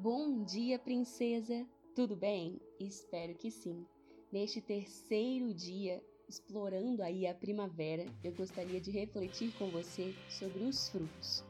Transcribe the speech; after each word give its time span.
Bom 0.00 0.44
dia, 0.44 0.78
princesa! 0.78 1.66
Tudo 1.92 2.14
bem? 2.14 2.60
Espero 2.78 3.34
que 3.34 3.50
sim. 3.50 3.84
Neste 4.30 4.60
terceiro 4.60 5.52
dia, 5.52 6.00
explorando 6.28 7.02
aí 7.02 7.26
a 7.26 7.34
primavera, 7.34 8.06
eu 8.22 8.32
gostaria 8.32 8.80
de 8.80 8.92
refletir 8.92 9.52
com 9.58 9.68
você 9.70 10.14
sobre 10.30 10.62
os 10.62 10.88
frutos. 10.88 11.44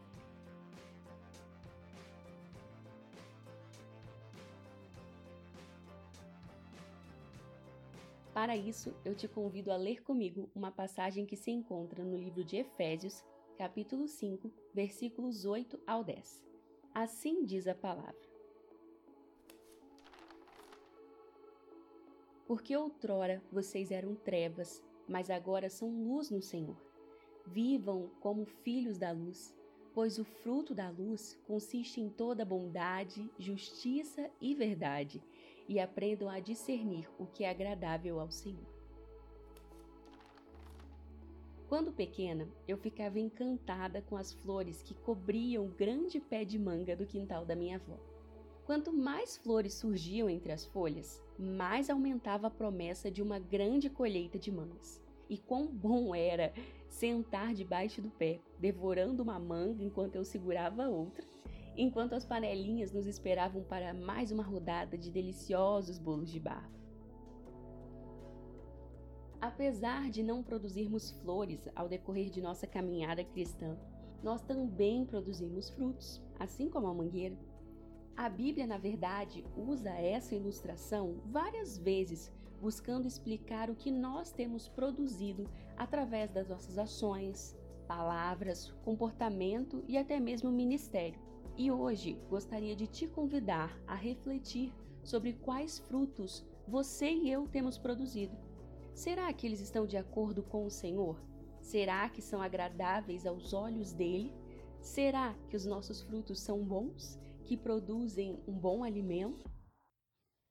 Para 8.32 8.56
isso, 8.56 8.94
eu 9.04 9.14
te 9.14 9.28
convido 9.28 9.70
a 9.70 9.76
ler 9.76 10.02
comigo 10.02 10.48
uma 10.54 10.73
passagem 10.73 11.26
que 11.26 11.37
se 11.37 11.51
encontra 11.51 12.02
no 12.02 12.16
livro 12.16 12.42
de 12.42 12.56
Efésios, 12.56 13.23
capítulo 13.59 14.09
5, 14.09 14.51
versículos 14.73 15.45
8 15.45 15.78
ao 15.87 16.02
10. 16.02 16.42
Assim 16.95 17.45
diz 17.45 17.68
a 17.68 17.74
palavra: 17.74 18.38
Porque 22.48 22.75
outrora 22.75 23.43
vocês 23.52 23.91
eram 23.91 24.15
trevas, 24.15 24.83
mas 25.07 25.29
agora 25.29 25.69
são 25.69 25.91
luz 25.91 26.30
no 26.30 26.41
Senhor. 26.41 26.83
Vivam 27.47 28.11
como 28.21 28.47
filhos 28.47 28.97
da 28.97 29.12
luz, 29.12 29.55
pois 29.93 30.19
o 30.19 30.24
fruto 30.24 30.74
da 30.74 30.88
luz 30.88 31.38
consiste 31.47 32.01
em 32.01 32.09
toda 32.09 32.47
bondade, 32.47 33.30
justiça 33.38 34.30
e 34.41 34.55
verdade, 34.55 35.23
e 35.69 35.79
aprendam 35.79 36.27
a 36.30 36.41
discernir 36.41 37.07
o 37.19 37.27
que 37.27 37.45
é 37.45 37.51
agradável 37.51 38.19
ao 38.19 38.30
Senhor. 38.30 38.66
Quando 41.69 41.93
pequena, 41.93 42.49
eu 42.66 42.79
ficava 42.79 43.21
encantada 43.21 44.01
com 44.01 44.16
as 44.16 44.33
flores 44.33 44.80
que 44.80 44.95
cobriam 44.95 45.66
o 45.66 45.68
grande 45.68 46.18
pé 46.18 46.43
de 46.43 46.59
manga 46.59 46.96
do 46.96 47.05
quintal 47.05 47.45
da 47.45 47.55
minha 47.55 47.77
avó. 47.77 47.99
Quanto 48.69 48.93
mais 48.93 49.35
flores 49.38 49.73
surgiam 49.73 50.29
entre 50.29 50.52
as 50.52 50.66
folhas, 50.66 51.24
mais 51.38 51.88
aumentava 51.88 52.49
a 52.49 52.51
promessa 52.51 53.11
de 53.11 53.23
uma 53.23 53.38
grande 53.38 53.88
colheita 53.88 54.38
de 54.38 54.52
mangas. 54.52 55.02
E 55.27 55.38
quão 55.38 55.66
bom 55.66 56.15
era 56.15 56.52
sentar 56.87 57.55
debaixo 57.55 58.02
do 58.02 58.11
pé, 58.11 58.43
devorando 58.59 59.23
uma 59.23 59.39
manga 59.39 59.83
enquanto 59.83 60.16
eu 60.16 60.23
segurava 60.23 60.87
outra, 60.87 61.24
enquanto 61.79 62.13
as 62.13 62.27
panelinhas 62.27 62.93
nos 62.93 63.07
esperavam 63.07 63.65
para 63.65 63.95
mais 63.95 64.31
uma 64.31 64.43
rodada 64.43 64.99
de 64.99 65.11
deliciosos 65.11 65.99
bolos 65.99 66.31
de 66.31 66.39
barro. 66.39 66.71
Apesar 69.41 70.11
de 70.11 70.22
não 70.22 70.43
produzirmos 70.43 71.11
flores 71.22 71.66
ao 71.75 71.89
decorrer 71.89 72.28
de 72.28 72.43
nossa 72.43 72.66
caminhada 72.66 73.25
cristã, 73.25 73.78
nós 74.22 74.43
também 74.43 75.06
produzimos 75.06 75.71
frutos, 75.71 76.22
assim 76.39 76.69
como 76.69 76.87
a 76.87 76.93
mangueira. 76.93 77.39
A 78.19 78.28
Bíblia, 78.28 78.66
na 78.66 78.78
verdade, 78.78 79.44
usa 79.56 79.91
essa 79.91 80.34
ilustração 80.34 81.21
várias 81.27 81.78
vezes, 81.78 82.33
buscando 82.61 83.06
explicar 83.06 83.71
o 83.71 83.77
que 83.77 83.93
nós 83.93 84.33
temos 84.33 84.66
produzido 84.66 85.49
através 85.77 86.28
das 86.33 86.49
nossas 86.49 86.77
ações, 86.78 87.56
palavras, 87.87 88.72
comportamento 88.84 89.84
e 89.87 89.97
até 89.97 90.19
mesmo 90.19 90.50
ministério. 90.50 91.21
E 91.56 91.71
hoje 91.71 92.19
gostaria 92.28 92.75
de 92.75 92.89
te 92.89 93.06
convidar 93.06 93.78
a 93.87 93.94
refletir 93.94 94.75
sobre 95.05 95.34
quais 95.34 95.78
frutos 95.78 96.44
você 96.66 97.09
e 97.09 97.31
eu 97.31 97.47
temos 97.47 97.78
produzido 97.78 98.37
Será 98.93 99.33
que 99.33 99.47
eles 99.47 99.61
estão 99.61 99.87
de 99.87 99.97
acordo 99.97 100.43
com 100.43 100.66
o 100.66 100.71
Senhor? 100.72 101.22
Será 101.61 102.09
que 102.09 102.21
são 102.21 102.43
agradáveis 102.43 103.25
aos 103.25 103.53
olhos 103.53 103.93
dele? 103.93 104.34
Será 104.81 105.37
que 105.49 105.55
os 105.55 105.65
nossos 105.65 106.03
frutos 106.03 106.41
são 106.41 106.65
bons, 106.65 107.17
que 107.48 107.56
produzem 107.56 108.38
um 108.47 108.53
bom 108.53 108.84
alimento? 108.84 109.50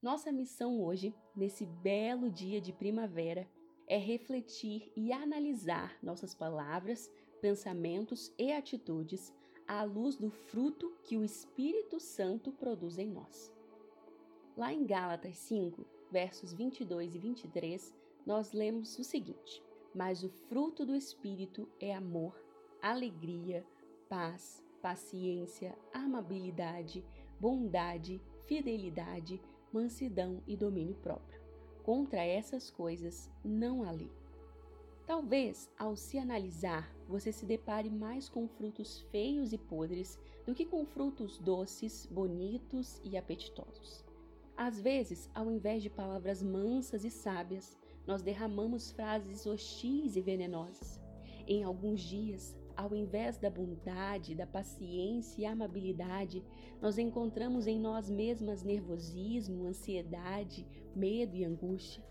Nossa 0.01 0.31
missão 0.31 0.83
hoje, 0.83 1.13
nesse 1.35 1.63
belo 1.63 2.27
dia 2.27 2.59
de 2.59 2.73
primavera, 2.73 3.47
é 3.85 3.99
refletir 3.99 4.91
e 4.95 5.13
analisar 5.13 5.95
nossas 6.01 6.33
palavras, 6.33 7.07
pensamentos 7.39 8.33
e 8.35 8.51
atitudes 8.51 9.31
à 9.67 9.83
luz 9.83 10.15
do 10.15 10.31
fruto 10.31 10.91
que 11.03 11.15
o 11.15 11.23
Espírito 11.23 11.99
Santo 11.99 12.51
produz 12.51 12.97
em 12.97 13.11
nós. 13.11 13.53
Lá 14.57 14.73
em 14.73 14.83
Gálatas 14.83 15.37
5, 15.37 15.85
versos 16.11 16.51
22 16.51 17.13
e 17.13 17.19
23, 17.19 17.95
nós 18.25 18.53
lemos 18.53 18.97
o 18.97 19.03
seguinte: 19.03 19.63
Mas 19.93 20.23
o 20.23 20.29
fruto 20.29 20.83
do 20.83 20.95
Espírito 20.95 21.69
é 21.79 21.93
amor, 21.93 22.35
alegria, 22.81 23.63
paz, 24.09 24.65
paciência, 24.87 25.77
amabilidade, 25.93 27.03
bondade, 27.37 28.21
fidelidade, 28.45 29.41
mansidão 29.69 30.41
e 30.47 30.55
domínio 30.55 30.95
próprio. 30.95 31.41
Contra 31.83 32.23
essas 32.23 32.71
coisas 32.71 33.29
não 33.43 33.83
há 33.83 33.91
lei. 33.91 34.09
Talvez, 35.05 35.69
ao 35.77 35.97
se 35.97 36.17
analisar, 36.17 36.89
você 37.05 37.33
se 37.33 37.45
depare 37.45 37.89
mais 37.89 38.29
com 38.29 38.47
frutos 38.47 39.01
feios 39.11 39.51
e 39.51 39.57
podres 39.57 40.17
do 40.45 40.55
que 40.55 40.65
com 40.65 40.85
frutos 40.85 41.37
doces, 41.37 42.05
bonitos 42.05 43.01
e 43.03 43.17
apetitosos. 43.17 44.05
Às 44.55 44.79
vezes, 44.79 45.29
ao 45.35 45.51
invés 45.51 45.83
de 45.83 45.89
palavras 45.89 46.41
mansas 46.41 47.03
e 47.03 47.11
sábias, 47.11 47.77
nós 48.05 48.21
derramamos 48.21 48.89
frases 48.91 49.45
hostis 49.45 50.15
e 50.15 50.21
venenosas. 50.21 50.97
Em 51.45 51.61
alguns 51.65 51.99
dias, 51.99 52.55
ao 52.77 52.95
invés 52.95 53.39
da 53.39 53.49
bondade, 53.49 54.35
da 54.35 54.45
paciência 54.45 55.41
e 55.41 55.45
amabilidade, 55.45 56.43
nós 56.79 56.99
encontramos 56.99 57.65
em 57.65 57.79
nós 57.79 58.07
mesmas 58.07 58.61
nervosismo, 58.61 59.65
ansiedade, 59.65 60.65
medo 60.95 61.35
e 61.35 61.43
angústia. 61.43 62.03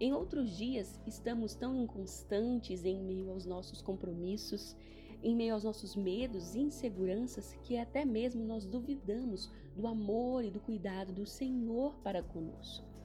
Em 0.00 0.14
outros 0.14 0.56
dias, 0.56 0.98
estamos 1.06 1.54
tão 1.54 1.76
inconstantes 1.76 2.84
em 2.84 3.02
meio 3.02 3.30
aos 3.30 3.44
nossos 3.44 3.82
compromissos, 3.82 4.74
em 5.22 5.36
meio 5.36 5.52
aos 5.52 5.64
nossos 5.64 5.94
medos 5.94 6.54
e 6.54 6.60
inseguranças, 6.60 7.54
que 7.62 7.76
até 7.76 8.04
mesmo 8.04 8.42
nós 8.42 8.64
duvidamos 8.66 9.52
do 9.76 9.86
amor 9.86 10.44
e 10.44 10.50
do 10.50 10.60
cuidado 10.60 11.12
do 11.12 11.26
Senhor 11.26 11.94
para 12.02 12.22
conosco. 12.22 12.95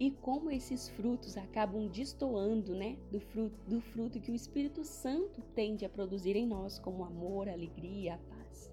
E 0.00 0.10
como 0.10 0.50
esses 0.50 0.88
frutos 0.90 1.36
acabam 1.36 1.88
destoando 1.88 2.74
né, 2.74 2.96
do, 3.10 3.18
fruto, 3.18 3.58
do 3.66 3.80
fruto 3.80 4.20
que 4.20 4.30
o 4.30 4.34
Espírito 4.34 4.84
Santo 4.84 5.42
tende 5.54 5.84
a 5.84 5.88
produzir 5.88 6.36
em 6.36 6.46
nós, 6.46 6.78
como 6.78 7.04
amor, 7.04 7.48
alegria, 7.48 8.14
a 8.14 8.18
paz. 8.18 8.72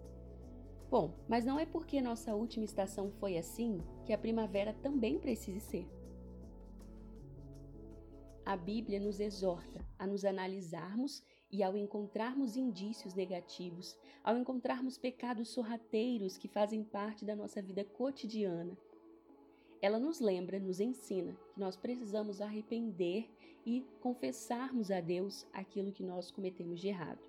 Bom, 0.90 1.16
mas 1.28 1.44
não 1.44 1.59
é 1.59 1.66
porque 1.66 2.00
nossa 2.00 2.36
última 2.36 2.63
estação 2.63 3.12
foi 3.19 3.38
assim 3.38 3.81
que 4.06 4.13
a 4.13 4.18
primavera 4.18 4.74
também 4.74 5.18
precise 5.18 5.59
ser. 5.59 5.88
A 8.46 8.56
Bíblia 8.56 9.00
nos 9.00 9.19
exorta 9.19 9.84
a 9.97 10.06
nos 10.06 10.24
analisarmos 10.24 11.24
e, 11.52 11.63
ao 11.63 11.75
encontrarmos 11.75 12.56
indícios 12.56 13.16
negativos, 13.16 13.97
ao 14.24 14.38
encontrarmos 14.38 15.00
pecados 15.00 15.50
sorrateiros 15.50 16.38
que 16.38 16.47
fazem 16.47 16.84
parte 16.84 17.25
da 17.25 17.36
nossa 17.36 17.59
vida 17.59 17.84
cotidiana, 17.84 18.78
ela 19.85 20.00
nos 20.00 20.19
lembra, 20.19 20.59
nos 20.59 20.79
ensina 20.79 21.38
que 21.53 21.59
nós 21.59 21.78
precisamos 21.78 22.41
arrepender 22.41 23.29
e 23.63 23.85
confessarmos 24.01 24.90
a 24.90 25.00
Deus 25.00 25.46
aquilo 25.53 25.91
que 25.91 26.01
nós 26.01 26.31
cometemos 26.31 26.79
de 26.79 26.88
errado. 26.88 27.19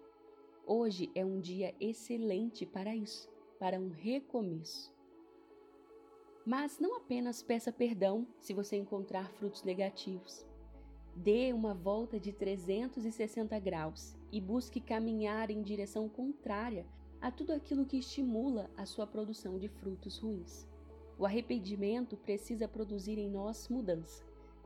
Hoje 0.66 1.10
é 1.14 1.22
um 1.22 1.38
dia 1.38 1.74
excelente 1.78 2.64
para 2.64 2.96
isso, 2.96 3.28
para 3.58 3.78
um 3.78 3.90
recomeço. 3.90 4.90
Mas 6.46 6.78
não 6.80 6.96
apenas 6.96 7.42
peça 7.42 7.70
perdão 7.70 8.26
se 8.40 8.54
você 8.54 8.74
encontrar 8.76 9.30
frutos 9.32 9.62
negativos. 9.62 10.46
Dê 11.14 11.52
uma 11.52 11.74
volta 11.74 12.18
de 12.18 12.32
360 12.32 13.58
graus 13.58 14.16
e 14.32 14.40
busque 14.40 14.80
caminhar 14.80 15.50
em 15.50 15.60
direção 15.60 16.08
contrária 16.08 16.86
a 17.20 17.30
tudo 17.30 17.52
aquilo 17.52 17.84
que 17.84 17.98
estimula 17.98 18.70
a 18.78 18.86
sua 18.86 19.06
produção 19.06 19.58
de 19.58 19.68
frutos 19.68 20.16
ruins. 20.16 20.66
O 21.18 21.24
arrependimento 21.24 22.16
precisa 22.16 22.68
produzir 22.68 23.18
em 23.18 23.30
nós 23.30 23.68
mudança. 23.68 24.22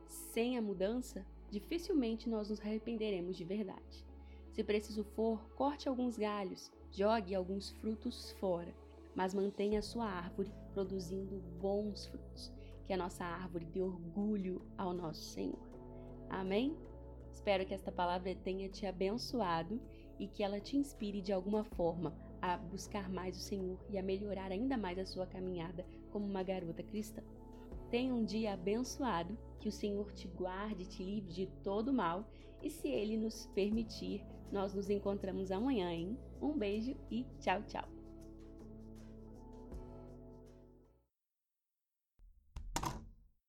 Sem 0.07 0.59
a 0.59 0.63
mudança, 0.63 1.25
dificilmente 1.49 2.29
nós 2.29 2.51
nos 2.51 2.61
arrependeremos 2.61 3.37
de 3.37 3.45
verdade. 3.45 4.05
Se 4.51 4.65
preciso 4.65 5.05
for, 5.05 5.41
corte 5.55 5.89
alguns 5.89 6.19
galhos, 6.19 6.73
jogue 6.91 7.37
alguns 7.37 7.71
frutos 7.71 8.33
fora, 8.33 8.75
mas 9.15 9.33
mantenha 9.33 9.79
a 9.79 9.83
sua 9.83 10.07
árvore 10.07 10.53
produzindo 10.75 11.41
bons 11.61 12.07
frutos, 12.07 12.53
que 12.85 12.93
a 12.93 12.97
nossa 12.97 13.25
árvore 13.25 13.67
dê 13.67 13.81
orgulho 13.81 14.61
ao 14.77 14.93
nosso 14.93 15.23
Senhor. 15.23 15.71
Amém? 16.29 16.77
Espero 17.31 17.65
que 17.65 17.75
esta 17.75 17.93
palavra 17.93 18.35
tenha 18.35 18.69
te 18.69 18.87
abençoado 18.87 19.81
e 20.19 20.27
que 20.27 20.43
ela 20.43 20.61
te 20.61 20.77
inspire 20.77 21.23
de 21.23 21.33
alguma 21.33 21.63
forma 21.63 22.13
a 22.41 22.57
buscar 22.57 23.09
mais 23.09 23.37
o 23.37 23.41
Senhor 23.41 23.79
e 23.89 23.99
a 23.99 24.03
melhorar 24.03 24.51
ainda 24.51 24.77
mais 24.77 24.99
a 24.99 25.07
sua 25.07 25.27
caminhada 25.27 25.85
como 26.11 26.27
uma 26.27 26.43
garota 26.43 26.83
cristã. 26.83 27.23
Tenha 27.91 28.15
um 28.15 28.25
dia 28.25 28.55
abençoado, 28.55 29.37
que 29.59 29.69
o 29.69 29.73
Senhor 29.73 30.13
te 30.13 30.29
guarde 30.29 30.87
te 30.87 31.03
livre 31.03 31.33
de 31.33 31.47
todo 31.63 31.93
mal, 31.93 32.29
e 32.63 32.71
se 32.71 32.89
Ele 32.89 33.17
nos 33.17 33.47
permitir, 33.47 34.25
Nós 34.51 34.75
nos 34.75 34.91
encontramos 34.91 35.51
amanhã, 35.53 35.93
hein? 35.93 36.19
Um 36.43 36.59
beijo 36.59 36.97
e 37.11 37.25
tchau, 37.39 37.63
tchau! 37.63 38.00